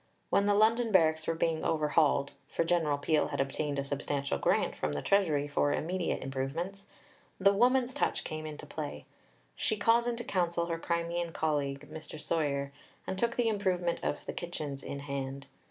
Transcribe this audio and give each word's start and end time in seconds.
When 0.31 0.47
the 0.47 0.55
London 0.55 0.91
barracks 0.91 1.27
were 1.27 1.35
being 1.35 1.63
overhauled 1.63 2.31
(for 2.49 2.63
General 2.63 2.97
Peel 2.97 3.27
had 3.27 3.39
obtained 3.39 3.77
a 3.77 3.83
substantial 3.83 4.39
grant 4.39 4.75
from 4.75 4.93
the 4.93 5.01
Treasury 5.03 5.47
for 5.47 5.71
immediate 5.71 6.23
improvements), 6.23 6.87
the 7.39 7.53
"woman's 7.53 7.93
touch" 7.93 8.23
came 8.23 8.47
into 8.47 8.65
play. 8.65 9.05
She 9.55 9.77
called 9.77 10.07
into 10.07 10.23
counsel 10.23 10.65
her 10.65 10.79
Crimean 10.79 11.33
colleague, 11.33 11.87
Mr. 11.93 12.19
Soyer, 12.19 12.71
and 13.05 13.15
took 13.19 13.35
the 13.35 13.47
improvement 13.47 13.99
of 14.03 14.25
the 14.25 14.33
kitchens 14.33 14.81
in 14.81 15.01
hand. 15.01 15.45